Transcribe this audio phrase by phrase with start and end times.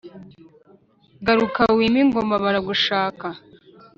[1.25, 3.27] garuka wime ingoma baragushaka.